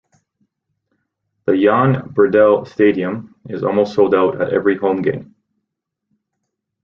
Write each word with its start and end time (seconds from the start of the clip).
The 1.45 1.55
Jan 1.55 2.11
Breydel 2.11 2.67
Stadium 2.67 3.35
is 3.49 3.61
almost 3.63 3.93
sold 3.93 4.15
out 4.15 4.41
at 4.41 4.51
every 4.51 4.75
home 4.75 5.03
game. 5.03 5.35